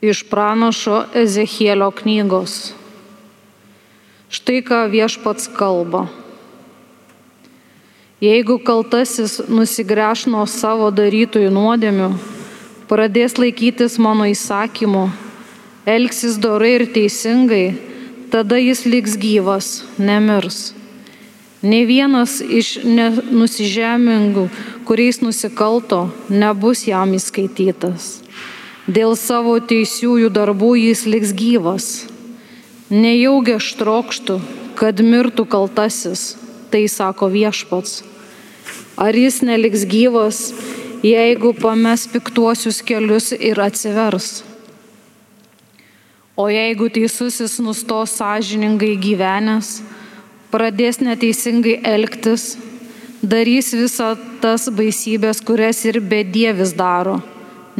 Iš 0.00 0.22
pranašo 0.30 1.04
Ezechielio 1.14 1.90
knygos. 1.92 2.72
Štai 4.32 4.62
ką 4.64 4.86
viešpats 4.88 5.50
kalba. 5.52 6.06
Jeigu 8.20 8.56
kaltasis 8.64 9.42
nusigręš 9.48 10.22
nuo 10.32 10.46
savo 10.48 10.88
darytojų 10.88 11.50
nuodėmių, 11.52 12.08
pradės 12.88 13.36
laikytis 13.36 13.98
mano 14.00 14.24
įsakymų, 14.28 15.04
elgsis 15.84 16.40
dorai 16.40 16.78
ir 16.78 16.86
teisingai, 16.96 17.66
tada 18.32 18.56
jis 18.56 18.86
liks 18.88 19.18
gyvas, 19.20 19.68
nemirs. 20.00 20.72
Ne 21.60 21.84
vienas 21.84 22.38
iš 22.40 22.78
nusižemingų, 22.88 24.48
kuriais 24.88 25.20
nusikalto, 25.20 26.06
nebus 26.32 26.86
jam 26.88 27.12
įskaitytas. 27.20 28.19
Dėl 28.90 29.12
savo 29.14 29.52
teisiųjų 29.70 30.30
darbų 30.34 30.70
jis 30.80 31.04
liks 31.06 31.30
gyvas. 31.36 31.84
Nejaugi 32.90 33.52
aš 33.60 33.68
trokštų, 33.78 34.38
kad 34.80 35.02
mirtų 35.04 35.44
kaltasis, 35.52 36.34
tai 36.72 36.88
sako 36.90 37.28
viešpats. 37.30 38.00
Ar 38.98 39.14
jis 39.14 39.44
neliks 39.46 39.84
gyvas, 39.86 40.42
jeigu 41.06 41.52
pames 41.54 42.08
piktuosius 42.10 42.80
kelius 42.82 43.30
ir 43.36 43.62
atsivers? 43.62 44.42
O 46.34 46.48
jeigu 46.50 46.90
teisusis 46.90 47.60
nustos 47.62 48.18
sąžiningai 48.18 48.96
gyvenęs, 48.98 49.84
pradės 50.50 50.98
neteisingai 50.98 51.78
elgtis, 51.84 52.56
darys 53.22 53.70
visą 53.76 54.16
tas 54.42 54.66
baisybės, 54.72 55.44
kurias 55.44 55.84
ir 55.86 56.00
bedievis 56.00 56.74
daro 56.74 57.20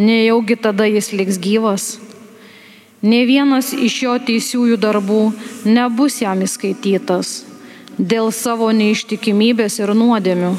nejaugi 0.00 0.56
tada 0.56 0.88
jis 0.88 1.12
liks 1.12 1.38
gyvas. 1.42 1.98
Ne 3.02 3.22
vienas 3.28 3.72
iš 3.72 4.02
jo 4.04 4.16
teisiųjų 4.26 4.76
darbų 4.80 5.22
nebus 5.64 6.20
jam 6.24 6.42
įskaitytas 6.44 7.38
dėl 8.00 8.30
savo 8.32 8.70
neištikimybės 8.72 9.78
ir 9.82 9.92
nuodėmių, 9.96 10.54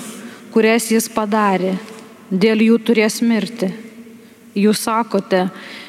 kurias 0.54 0.92
jis 0.94 1.08
padarė, 1.10 1.76
dėl 2.30 2.62
jų 2.62 2.78
turės 2.86 3.22
mirti. 3.26 3.72
Jūs 4.54 4.84
sakote, 4.86 5.48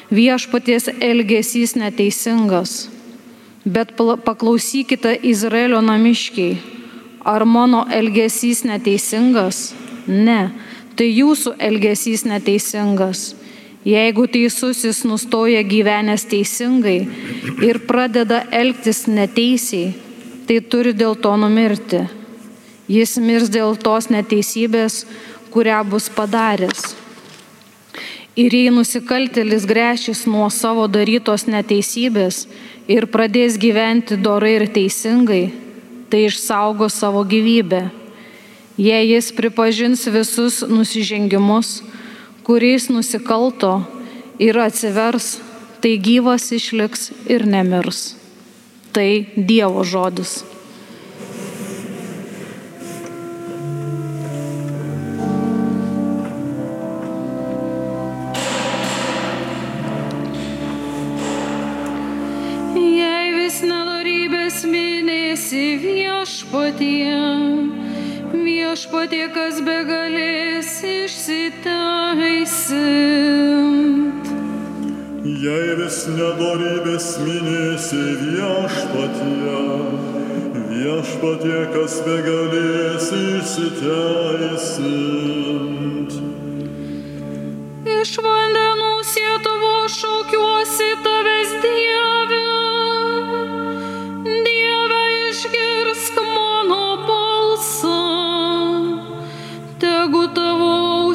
viešpaties 0.09 0.89
elgesys 1.01 1.75
neteisingas, 1.75 2.87
bet 3.65 3.93
paklausykite 3.97 5.13
Izraelio 5.29 5.81
namiškiai, 5.83 6.57
ar 7.25 7.45
mano 7.45 7.85
elgesys 7.91 8.63
neteisingas? 8.65 9.73
Ne, 10.07 10.51
tai 10.97 11.11
jūsų 11.11 11.55
elgesys 11.59 12.25
neteisingas. 12.27 13.33
Jeigu 13.83 14.27
teisusis 14.31 15.03
nustoja 15.03 15.59
gyvenęs 15.67 16.23
teisingai 16.31 16.99
ir 17.67 17.79
pradeda 17.87 18.43
elgtis 18.51 19.03
neteisiai, 19.11 19.91
tai 20.47 20.59
turi 20.63 20.93
dėl 20.95 21.17
to 21.19 21.33
numirti. 21.39 22.05
Jis 22.87 23.17
mirs 23.19 23.51
dėl 23.51 23.75
tos 23.79 24.09
neteisybės, 24.11 25.03
kurią 25.51 25.81
bus 25.87 26.07
padaręs. 26.11 26.93
Ir 28.39 28.55
jei 28.55 28.71
nusikaltelis 28.73 29.67
grešis 29.69 30.23
nuo 30.25 30.47
savo 30.49 30.87
darytos 30.87 31.45
neteisybės 31.45 32.47
ir 32.89 33.07
pradės 33.11 33.59
gyventi 33.61 34.17
dorai 34.17 34.55
ir 34.61 34.69
teisingai, 34.73 35.43
tai 36.09 36.25
išsaugo 36.29 36.89
savo 36.89 37.21
gyvybę 37.27 37.83
Jei 38.77 39.11
jis 39.11 39.29
pripažins 39.29 40.07
visus 40.09 40.63
nusižengimus, 40.65 41.83
kuriais 42.43 42.89
nusikalto 42.91 43.73
ir 44.39 44.57
atsivers, 44.59 45.37
tai 45.81 45.97
gyvas 45.97 46.51
išliks 46.51 47.11
ir 47.31 47.47
nemirs. 47.47 48.15
Tai 48.93 49.25
Dievo 49.35 49.83
žodis. 49.83 50.43
Viešpatie, 65.83 67.17
viešpatie, 68.33 69.25
kas 69.35 69.59
begalės 69.65 70.52
išsiteisint. 70.83 72.63
Jei 75.23 75.75
vis 75.79 75.99
nedorybės 76.11 77.07
minėsi 77.23 78.03
viešpatie, 78.23 79.61
viešpatie, 80.71 81.61
kas 81.75 81.93
begalės 82.07 83.07
išsiteisint. 83.19 84.63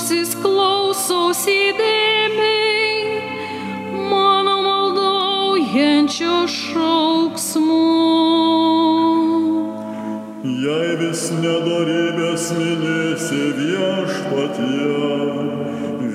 Ausis 0.09 0.33
klausos 0.41 1.43
įdėmiai 1.53 3.21
mano 4.09 4.55
maldaujančio 4.65 6.37
šauksmu. 6.49 7.83
Jei 10.65 10.97
vis 11.03 11.27
nedorybės 11.43 12.49
minėsi 12.57 13.43
viešpatie, 13.61 14.97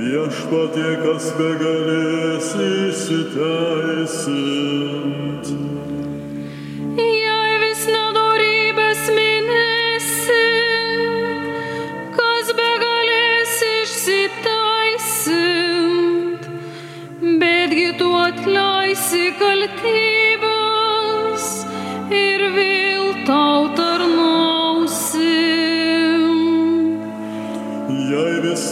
viešpatie, 0.02 0.92
kas 1.06 1.30
begalės 1.38 2.50
įsiteisint. 2.66 4.63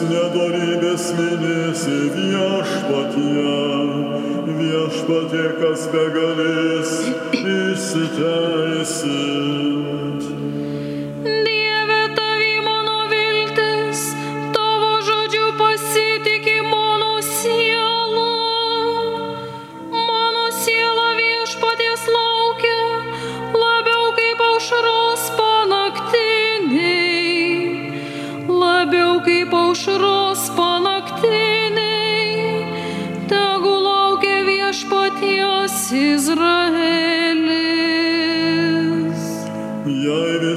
Nedorybės 0.10 1.06
minėsi 1.18 1.98
viešpatie, 2.16 3.56
viešpatie, 4.60 5.48
kas 5.62 5.82
begalės 5.94 6.92
įsiteisint. 7.42 8.02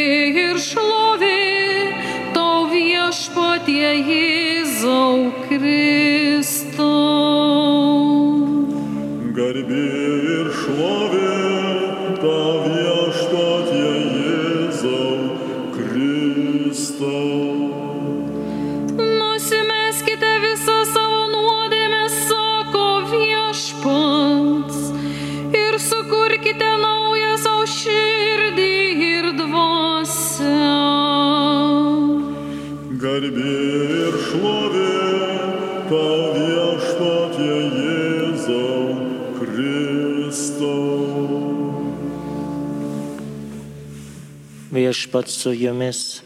Viešpats 44.70 45.34
su 45.34 45.50
jumis. 45.52 46.22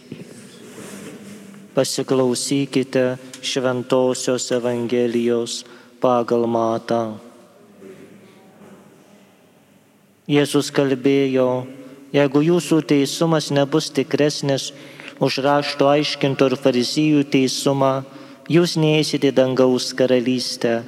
Pasiklausykite 1.75 3.17
Šventojios 3.41 4.51
Evangelijos 4.53 5.65
pagal 5.97 6.45
matą. 6.45 7.17
Jėzus 10.29 10.69
kalbėjo, 10.77 11.65
jeigu 12.13 12.45
jūsų 12.51 12.83
teisumas 12.93 13.49
nebus 13.49 13.89
tikresnis 13.89 14.71
už 15.25 15.41
rašto 15.41 15.89
aiškintų 15.89 16.53
ir 16.53 16.61
farizijų 16.61 17.25
teisumą, 17.33 18.05
jūs 18.53 18.77
neįsite 18.77 19.33
dangaus 19.33 19.95
karalystę. 19.97 20.83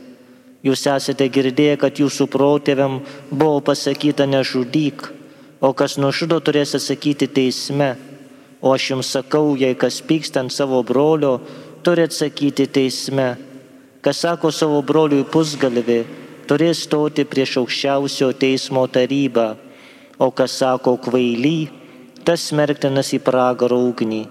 Jūs 0.61 0.85
esate 0.93 1.33
girdėję, 1.33 1.81
kad 1.81 2.05
jūsų 2.05 2.29
protėviam 2.29 3.01
buvo 3.31 3.63
pasakyta 3.65 4.29
nežudyk, 4.29 5.09
o 5.61 5.73
kas 5.73 5.97
nužudo 5.99 6.39
turės 6.45 6.75
atsakyti 6.77 7.29
teisme. 7.29 7.95
O 8.61 8.73
aš 8.75 8.91
jums 8.93 9.13
sakau, 9.13 9.55
jei 9.57 9.77
kas 9.79 10.01
pyksta 10.03 10.43
ant 10.43 10.53
savo 10.53 10.83
brolio, 10.83 11.39
turi 11.85 12.07
atsakyti 12.09 12.67
teisme. 12.67 13.37
Kas 14.01 14.23
sako 14.25 14.51
savo 14.53 14.81
broliui 14.83 15.27
pusgalvi, 15.29 16.05
turės 16.49 16.85
stoti 16.87 17.25
prieš 17.27 17.57
aukščiausio 17.63 18.33
teismo 18.39 18.87
tarybą. 18.87 19.55
O 20.19 20.31
kas 20.31 20.57
sako 20.63 20.97
kvaily, 21.03 21.69
tas 22.25 22.49
smerktinas 22.51 23.13
į 23.13 23.21
pragaro 23.25 23.79
ugnį. 23.91 24.25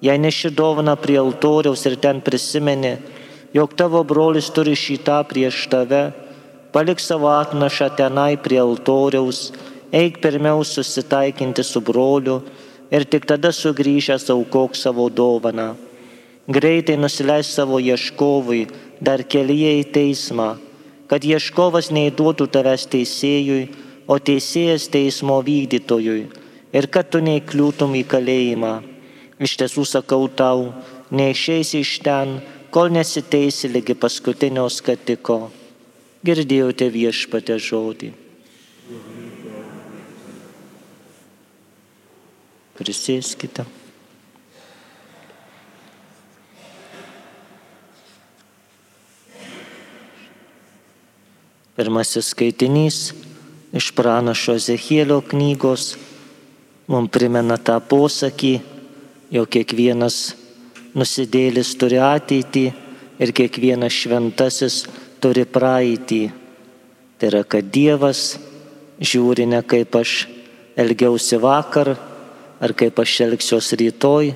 Jei 0.00 0.18
neši 0.22 0.52
dovana 0.54 0.94
prie 0.96 1.18
altoriaus 1.18 1.82
ir 1.90 1.96
ten 1.98 2.20
prisimeni, 2.22 2.94
jog 3.54 3.74
tavo 3.74 4.04
brolis 4.06 4.50
turi 4.54 4.76
šitą 4.78 5.18
prieš 5.26 5.64
tave, 5.72 6.12
palik 6.72 7.02
savo 7.02 7.32
atnašą 7.32 7.88
tenai 7.98 8.36
prie 8.38 8.60
altoriaus, 8.62 9.48
eik 9.92 10.20
pirmiau 10.20 10.64
susitaikinti 10.64 11.62
su 11.64 11.80
broliu 11.80 12.42
ir 12.90 13.04
tik 13.04 13.26
tada 13.28 13.52
sugrįžęs 13.52 14.28
aukok 14.34 14.76
savo 14.76 15.08
dovaną. 15.08 15.74
Greitai 16.48 16.96
nusileis 16.96 17.48
savo 17.52 17.78
ieškovui 17.80 18.66
dar 19.00 19.22
kelyje 19.22 19.72
į 19.80 19.84
teismą, 19.92 20.56
kad 21.08 21.24
ieškovas 21.24 21.90
neįduotų 21.92 22.48
tavęs 22.52 22.86
teisėjui, 22.92 23.68
o 24.08 24.16
teisėjas 24.16 24.88
teismo 24.88 25.36
vykdytojui 25.44 26.22
ir 26.72 26.86
kad 26.92 27.10
tu 27.12 27.20
neįkliūtum 27.24 27.96
į 28.00 28.04
kalėjimą. 28.08 28.74
Iš 29.38 29.56
tiesų 29.60 29.84
sakau 29.86 30.24
tau, 30.28 30.72
neišeisi 31.12 31.82
iš 31.84 31.98
ten, 32.04 32.38
kol 32.72 32.88
nesiteisi 32.92 33.68
lygi 33.72 33.94
paskutinio 33.94 34.64
skatiko. 34.72 35.38
Girdėjote 36.24 36.88
viešpatę 36.92 37.60
žodį. 37.62 38.27
Prisėskite. 42.78 43.64
Pirmasis 51.78 52.32
skaitinys 52.32 52.96
iš 53.74 53.90
pranašo 53.94 54.56
Zehielio 54.62 55.20
knygos 55.22 55.92
mums 56.90 57.10
primena 57.14 57.58
tą 57.58 57.76
posakį, 57.82 58.54
jog 59.34 59.50
kiekvienas 59.52 60.16
nusidėlis 60.98 61.74
turi 61.78 62.00
ateitį 62.02 62.64
ir 63.18 63.34
kiekvienas 63.34 63.94
šventasis 63.94 64.84
turi 65.22 65.44
praeitį. 65.46 66.22
Tai 67.18 67.30
yra, 67.30 67.42
kad 67.42 67.70
Dievas 67.74 68.38
žiūri 68.98 69.46
ne 69.50 69.60
kaip 69.66 69.98
aš 69.98 70.28
elgiausi 70.78 71.38
vakar 71.42 71.96
ar 72.60 72.74
kaip 72.74 72.98
aš 72.98 73.20
elgsiuosi 73.26 73.78
rytoj, 73.82 74.32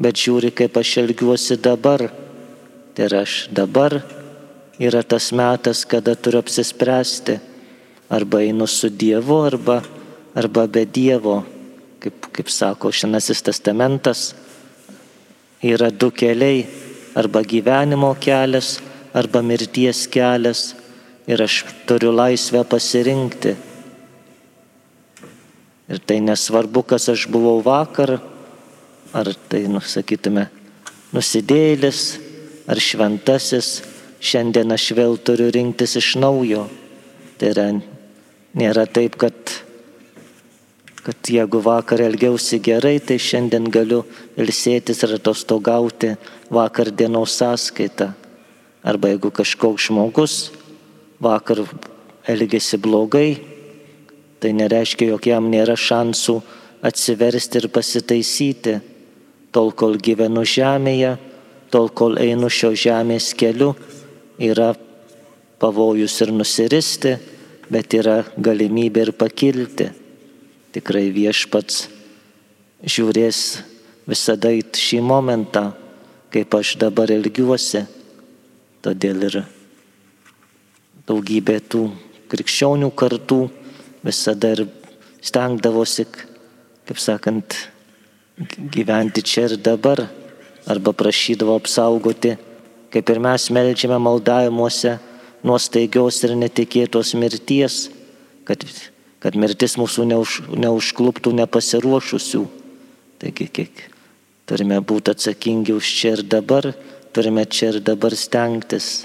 bet 0.00 0.16
žiūri 0.16 0.52
kaip 0.56 0.76
aš 0.80 0.96
elgiuosi 1.04 1.58
dabar. 1.60 2.08
Tai 2.94 3.06
yra, 3.06 3.22
aš 3.26 3.48
dabar 3.54 4.00
yra 4.80 5.02
tas 5.04 5.30
metas, 5.36 5.84
kada 5.84 6.16
turiu 6.16 6.40
apsispręsti. 6.40 7.38
Arba 8.10 8.40
einu 8.42 8.66
su 8.66 8.88
Dievu, 8.90 9.42
arba, 9.46 9.82
arba 10.34 10.66
be 10.66 10.86
Dievo. 10.86 11.44
Kaip, 12.00 12.30
kaip 12.32 12.48
sako 12.48 12.90
Šenasis 12.90 13.42
testamentas, 13.44 14.34
yra 15.62 15.90
du 15.92 16.10
keliai- 16.10 16.66
arba 17.20 17.42
gyvenimo 17.44 18.16
kelias, 18.16 18.80
arba 19.14 19.42
mirties 19.42 20.08
kelias. 20.08 20.74
Ir 21.28 21.42
aš 21.42 21.64
turiu 21.86 22.10
laisvę 22.10 22.64
pasirinkti. 22.64 23.69
Ir 25.90 25.98
tai 26.06 26.20
nesvarbu, 26.22 26.84
kas 26.86 27.08
aš 27.10 27.26
buvau 27.26 27.58
vakar, 27.66 28.20
ar 29.10 29.30
tai, 29.50 29.64
nusakytume, 29.66 30.46
nusidėlis, 31.10 32.02
ar 32.70 32.78
šventasis, 32.78 33.80
šiandien 34.22 34.70
aš 34.70 34.92
vėl 34.94 35.18
turiu 35.18 35.48
rinktis 35.50 35.96
iš 35.98 36.12
naujo. 36.22 36.68
Tai 37.40 37.50
yra, 37.50 37.66
nėra 38.54 38.86
taip, 38.86 39.18
kad, 39.18 39.34
kad 41.02 41.32
jeigu 41.34 41.58
vakar 41.64 42.04
elgiausi 42.06 42.60
gerai, 42.62 43.00
tai 43.02 43.18
šiandien 43.18 43.66
galiu 43.74 44.04
ilsėtis 44.38 45.02
ir 45.02 45.16
atostogauti 45.18 46.14
vakar 46.54 46.94
dienos 46.94 47.34
sąskaitą. 47.40 48.12
Arba 48.86 49.10
jeigu 49.10 49.34
kažkoks 49.34 49.90
žmogus 49.90 50.36
vakar 51.20 51.66
elgėsi 52.30 52.78
blogai, 52.80 53.40
tai 54.40 54.54
nereiškia, 54.56 55.10
jog 55.12 55.26
jam 55.28 55.50
nėra 55.52 55.76
šansų 55.76 56.36
atsiversti 56.86 57.60
ir 57.60 57.68
pasitaisyti. 57.72 58.78
Tol, 59.50 59.72
kol 59.74 59.98
gyvenu 59.98 60.44
žemėje, 60.46 61.16
tol, 61.74 61.90
kol 61.90 62.16
einu 62.22 62.48
šio 62.50 62.70
žemės 62.78 63.32
keliu, 63.34 63.72
yra 64.38 64.72
pavojus 65.60 66.20
ir 66.24 66.32
nusiristi, 66.32 67.16
bet 67.70 67.94
yra 67.98 68.20
galimybė 68.38 69.08
ir 69.08 69.12
pakilti. 69.18 69.90
Tikrai 70.70 71.08
viešpats 71.10 71.88
žiūrės 72.86 73.40
visada 74.08 74.52
į 74.54 74.62
šį 74.78 75.00
momentą, 75.04 75.70
kaip 76.30 76.54
aš 76.54 76.76
dabar 76.80 77.10
elgiuosi. 77.10 77.84
Todėl 78.80 79.26
ir 79.26 79.42
daugybė 81.10 81.58
tų 81.66 81.88
krikščionių 82.30 82.92
kartų 82.96 83.40
visada 84.04 84.54
ir 84.54 84.66
stengdavosi, 85.24 86.06
kaip 86.88 87.00
sakant, 87.00 87.56
gyventi 88.72 89.22
čia 89.22 89.48
ir 89.50 89.56
dabar, 89.60 90.06
arba 90.66 90.92
prašydavo 90.96 91.56
apsaugoti, 91.60 92.36
kaip 92.92 93.10
ir 93.10 93.20
mes 93.22 93.48
melžiame 93.52 93.98
maldavimuose 94.02 94.96
nuo 95.46 95.58
staigios 95.60 96.22
ir 96.26 96.36
netikėtos 96.38 97.14
mirties, 97.18 97.88
kad, 98.48 98.64
kad 99.22 99.36
mirtis 99.36 99.76
mūsų 99.80 100.08
neuž, 100.10 100.40
neužkluptų 100.50 101.32
nepasiruošusių. 101.42 102.42
Taigi, 103.20 103.46
kiek 103.52 103.86
turime 104.48 104.80
būti 104.80 105.12
atsakingi 105.12 105.76
už 105.76 105.94
čia 106.00 106.16
ir 106.16 106.24
dabar, 106.26 106.72
turime 107.14 107.44
čia 107.44 107.74
ir 107.74 107.80
dabar 107.84 108.16
stengtis. 108.16 109.04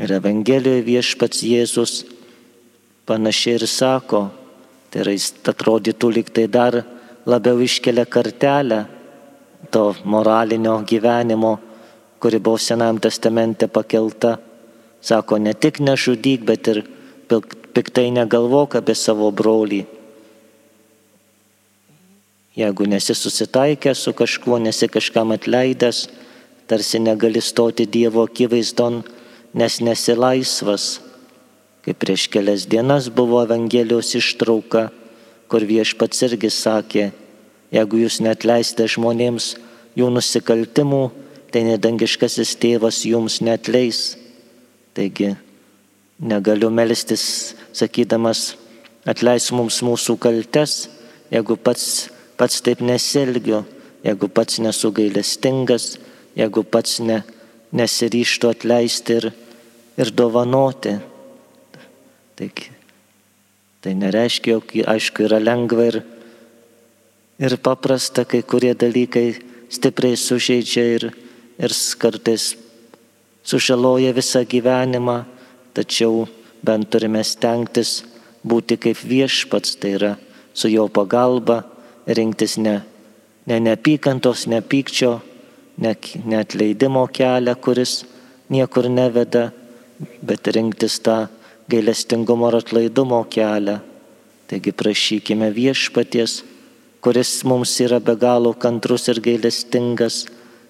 Ir 0.00 0.14
Evangelijoje 0.16 0.86
viešpats 0.86 1.42
Jėzus 1.44 1.96
panašiai 3.06 3.58
ir 3.58 3.66
sako, 3.66 4.30
tai 4.90 5.02
yra 5.04 5.14
jis 5.16 5.32
atrodytų 5.52 6.10
lyg 6.16 6.30
tai 6.34 6.46
dar 6.46 6.82
labiau 7.26 7.60
iškelia 7.62 8.06
kartelę, 8.06 8.84
to 9.70 9.94
moralinio 10.04 10.82
gyvenimo, 10.86 11.58
kuri 12.20 12.38
buvo 12.38 12.58
Senam 12.58 12.98
testamente 13.00 13.68
pakelta. 13.68 14.38
Sako, 15.00 15.38
ne 15.38 15.54
tik 15.54 15.80
nežudyk, 15.80 16.44
bet 16.46 16.68
ir 16.68 16.84
piktai 17.74 18.10
negalvok 18.14 18.76
apie 18.78 18.94
savo 18.94 19.30
brolį. 19.34 19.82
Jeigu 22.54 22.84
nesi 22.86 23.14
susitaikęs 23.16 24.02
su 24.04 24.12
kažkuo, 24.12 24.58
nesi 24.60 24.88
kažkam 24.88 25.32
atleidęs, 25.32 26.04
tarsi 26.68 27.00
negali 27.00 27.40
stoti 27.40 27.86
Dievo 27.88 28.26
akivaizdon, 28.28 29.00
nes 29.54 29.80
nesi 29.80 30.14
laisvas. 30.14 31.00
Kaip 31.82 31.98
prieš 31.98 32.28
kelias 32.30 32.68
dienas 32.70 33.08
buvo 33.10 33.40
Evangelijos 33.42 34.14
ištrauka, 34.14 34.90
kur 35.50 35.64
viešpats 35.66 36.22
irgi 36.28 36.50
sakė, 36.54 37.08
jeigu 37.74 38.04
jūs 38.04 38.20
netleisite 38.22 38.86
žmonėms 38.94 39.56
jų 39.98 40.12
nusikaltimų, 40.14 41.02
tai 41.52 41.64
nedangiškasis 41.66 42.54
tėvas 42.62 43.02
jums 43.04 43.40
netleis. 43.44 44.14
Taigi 44.94 45.34
negaliu 46.22 46.70
melstis, 46.70 47.56
sakydamas, 47.74 48.54
atleis 49.08 49.50
mums 49.50 49.82
mūsų 49.82 50.16
kaltes, 50.22 50.86
jeigu 51.34 51.58
pats, 51.58 52.08
pats 52.38 52.62
taip 52.62 52.80
nesilgiu, 52.84 53.64
jeigu 54.06 54.28
pats 54.30 54.62
nesu 54.62 54.92
gailestingas, 54.94 55.96
jeigu 56.38 56.62
pats 56.62 57.00
ne, 57.02 57.22
nesiryštų 57.74 58.52
atleisti 58.54 59.18
ir, 59.18 59.32
ir 59.98 60.12
dovanoti. 60.14 61.00
Taigi, 62.42 62.72
tai 63.78 63.92
nereiškia, 63.94 64.56
jog 64.56 64.72
aišku 64.90 65.22
yra 65.28 65.38
lengva 65.38 65.84
ir, 65.86 65.98
ir 67.38 67.52
paprasta, 67.62 68.24
kai 68.26 68.40
kurie 68.42 68.72
dalykai 68.74 69.28
stipriai 69.70 70.18
sužeidžia 70.18 70.82
ir, 70.96 71.04
ir 71.62 71.74
kartais 72.02 72.56
sužaloja 73.46 74.10
visą 74.16 74.42
gyvenimą, 74.42 75.20
tačiau 75.70 76.24
bent 76.66 76.90
turime 76.90 77.22
stengtis 77.22 78.00
būti 78.42 78.74
kaip 78.82 78.98
viešpats, 79.06 79.76
tai 79.78 79.92
yra 80.00 80.10
su 80.50 80.66
jo 80.72 80.88
pagalba 80.90 81.60
rinktis 82.06 82.56
ne, 82.58 82.80
ne 83.46 83.60
neapykantos, 83.68 84.48
ne 84.50 84.58
pykčio, 84.66 85.12
ne, 85.78 85.94
ne 86.26 86.42
atleidimo 86.42 87.06
kelią, 87.06 87.54
kuris 87.62 88.00
niekur 88.50 88.90
neveda, 88.90 89.52
bet 90.26 90.50
rinktis 90.50 90.98
tą 91.06 91.20
gailestingumo 91.72 92.50
ir 92.52 92.58
atlaidumo 92.60 93.22
kelią. 93.32 93.78
Taigi 94.50 94.72
prašykime 94.76 95.48
viešpaties, 95.56 96.42
kuris 97.00 97.30
mums 97.48 97.72
yra 97.80 98.00
be 98.04 98.14
galo 98.20 98.52
kantrus 98.52 99.08
ir 99.08 99.22
gailestingas, 99.24 100.26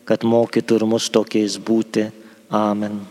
kad 0.06 0.22
mokytų 0.22 0.78
ir 0.78 0.86
mus 0.94 1.10
tokiais 1.10 1.58
būti. 1.58 2.06
Amen. 2.52 3.02